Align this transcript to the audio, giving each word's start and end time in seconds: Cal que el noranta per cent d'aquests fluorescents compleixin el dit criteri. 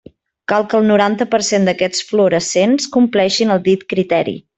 Cal 0.51 0.63
que 0.69 0.77
el 0.77 0.87
noranta 0.91 1.27
per 1.35 1.39
cent 1.49 1.67
d'aquests 1.69 2.01
fluorescents 2.13 2.89
compleixin 2.97 3.53
el 3.57 3.63
dit 3.69 3.87
criteri. 3.95 4.35